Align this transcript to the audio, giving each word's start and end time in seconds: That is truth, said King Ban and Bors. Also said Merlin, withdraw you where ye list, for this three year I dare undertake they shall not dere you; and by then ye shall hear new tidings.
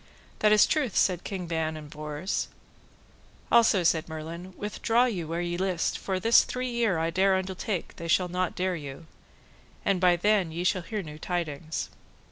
That 0.39 0.51
is 0.51 0.65
truth, 0.65 0.95
said 0.97 1.23
King 1.23 1.45
Ban 1.45 1.77
and 1.77 1.87
Bors. 1.87 2.47
Also 3.51 3.83
said 3.83 4.09
Merlin, 4.09 4.55
withdraw 4.57 5.05
you 5.05 5.27
where 5.27 5.41
ye 5.41 5.57
list, 5.57 5.95
for 5.99 6.19
this 6.19 6.43
three 6.43 6.71
year 6.71 6.97
I 6.97 7.11
dare 7.11 7.35
undertake 7.35 7.97
they 7.97 8.07
shall 8.07 8.27
not 8.27 8.55
dere 8.55 8.73
you; 8.75 9.05
and 9.85 10.01
by 10.01 10.15
then 10.15 10.51
ye 10.51 10.63
shall 10.63 10.81
hear 10.81 11.03
new 11.03 11.19
tidings. 11.19 11.91